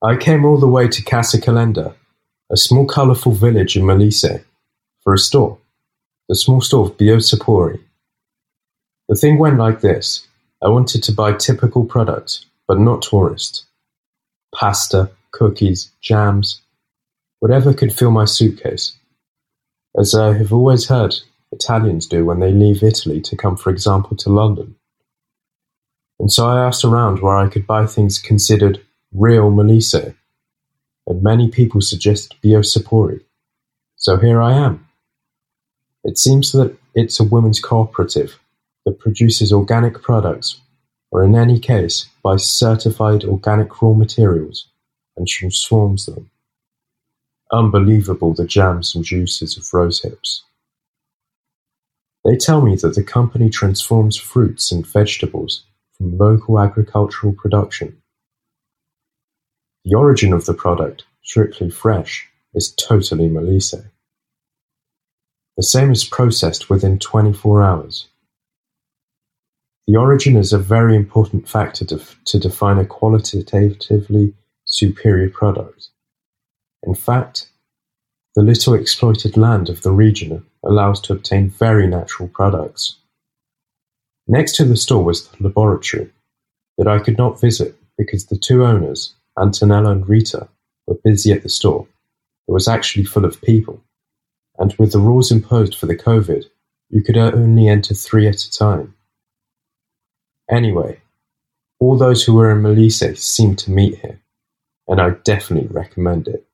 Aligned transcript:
I 0.00 0.16
came 0.16 0.44
all 0.44 0.58
the 0.58 0.68
way 0.68 0.86
to 0.86 1.02
Casacalenda, 1.02 1.92
a 2.50 2.56
small 2.56 2.86
colourful 2.86 3.32
village 3.32 3.76
in 3.76 3.82
Molise, 3.82 4.44
for 5.02 5.12
a 5.12 5.18
store, 5.18 5.58
the 6.28 6.36
small 6.36 6.60
store 6.60 6.86
of 6.86 6.96
Biosapori. 6.96 7.80
The 9.08 9.16
thing 9.16 9.38
went 9.38 9.58
like 9.58 9.80
this: 9.80 10.28
I 10.62 10.68
wanted 10.68 11.02
to 11.02 11.12
buy 11.12 11.32
typical 11.32 11.84
products, 11.84 12.46
but 12.68 12.78
not 12.78 13.02
tourist. 13.02 13.64
Pasta, 14.54 15.10
cookies, 15.32 15.90
jams, 16.00 16.62
whatever 17.40 17.74
could 17.74 17.92
fill 17.92 18.12
my 18.12 18.24
suitcase, 18.24 18.94
as 19.98 20.14
I 20.14 20.34
have 20.34 20.52
always 20.52 20.86
heard 20.86 21.16
Italians 21.50 22.06
do 22.06 22.24
when 22.24 22.38
they 22.38 22.52
leave 22.52 22.84
Italy 22.84 23.20
to 23.22 23.36
come 23.36 23.56
for 23.56 23.70
example 23.70 24.16
to 24.18 24.30
London. 24.30 24.76
And 26.20 26.32
so 26.32 26.46
I 26.46 26.64
asked 26.64 26.84
around 26.84 27.20
where 27.20 27.36
I 27.36 27.48
could 27.48 27.66
buy 27.66 27.86
things 27.86 28.20
considered 28.20 28.84
real 29.12 29.50
Molise, 29.50 30.14
and 31.06 31.22
many 31.22 31.48
people 31.48 31.80
suggest 31.80 32.40
Biosapori. 32.42 33.20
So 33.96 34.16
here 34.16 34.40
I 34.40 34.52
am. 34.52 34.86
It 36.04 36.18
seems 36.18 36.52
that 36.52 36.76
it's 36.94 37.20
a 37.20 37.24
women's 37.24 37.60
cooperative 37.60 38.38
that 38.84 38.98
produces 38.98 39.52
organic 39.52 40.02
products, 40.02 40.60
or 41.10 41.24
in 41.24 41.34
any 41.34 41.58
case 41.58 42.06
buys 42.22 42.48
certified 42.48 43.24
organic 43.24 43.82
raw 43.82 43.92
materials 43.92 44.68
and 45.16 45.26
transforms 45.26 46.06
them. 46.06 46.30
Unbelievable 47.52 48.34
the 48.34 48.46
jams 48.46 48.94
and 48.94 49.04
juices 49.04 49.56
of 49.56 49.72
rose 49.72 50.02
hips. 50.02 50.44
They 52.24 52.36
tell 52.36 52.60
me 52.60 52.76
that 52.76 52.94
the 52.94 53.02
company 53.02 53.48
transforms 53.48 54.16
fruits 54.16 54.70
and 54.70 54.86
vegetables 54.86 55.64
from 55.96 56.18
local 56.18 56.60
agricultural 56.60 57.32
production. 57.32 58.02
The 59.88 59.96
origin 59.96 60.34
of 60.34 60.44
the 60.44 60.52
product, 60.52 61.04
strictly 61.22 61.70
fresh, 61.70 62.28
is 62.52 62.74
totally 62.74 63.26
Molise. 63.26 63.88
The 65.56 65.62
same 65.62 65.90
is 65.90 66.04
processed 66.04 66.68
within 66.68 66.98
twenty-four 66.98 67.62
hours. 67.62 68.06
The 69.86 69.96
origin 69.96 70.36
is 70.36 70.52
a 70.52 70.58
very 70.58 70.94
important 70.94 71.48
factor 71.48 71.86
to, 71.86 72.02
to 72.26 72.38
define 72.38 72.76
a 72.76 72.84
qualitatively 72.84 74.34
superior 74.66 75.30
product. 75.30 75.88
In 76.82 76.94
fact, 76.94 77.48
the 78.34 78.42
little 78.42 78.74
exploited 78.74 79.38
land 79.38 79.70
of 79.70 79.80
the 79.80 79.92
region 79.92 80.44
allows 80.66 81.00
to 81.00 81.14
obtain 81.14 81.48
very 81.48 81.86
natural 81.86 82.28
products. 82.28 82.96
Next 84.26 84.54
to 84.56 84.66
the 84.66 84.76
store 84.76 85.02
was 85.02 85.28
the 85.28 85.44
laboratory, 85.44 86.10
that 86.76 86.86
I 86.86 86.98
could 86.98 87.16
not 87.16 87.40
visit 87.40 87.74
because 87.96 88.26
the 88.26 88.36
two 88.36 88.66
owners, 88.66 89.14
Antonella 89.38 89.92
and 89.92 90.08
Rita, 90.08 90.48
were 90.86 90.98
busy 91.04 91.32
at 91.32 91.42
the 91.42 91.48
store. 91.48 91.86
It 92.48 92.52
was 92.52 92.66
actually 92.66 93.04
full 93.04 93.24
of 93.24 93.40
people, 93.42 93.82
and 94.58 94.74
with 94.78 94.92
the 94.92 94.98
rules 94.98 95.30
imposed 95.30 95.76
for 95.76 95.86
the 95.86 95.96
COVID, 95.96 96.44
you 96.90 97.02
could 97.02 97.16
only 97.16 97.68
enter 97.68 97.94
three 97.94 98.26
at 98.26 98.42
a 98.42 98.50
time. 98.50 98.94
Anyway, 100.50 101.00
all 101.78 101.98
those 101.98 102.24
who 102.24 102.34
were 102.34 102.50
in 102.50 102.62
Molise 102.62 103.18
seemed 103.18 103.58
to 103.60 103.70
meet 103.70 103.98
here, 103.98 104.20
and 104.88 105.00
I 105.00 105.10
definitely 105.10 105.68
recommend 105.68 106.26
it. 106.26 106.47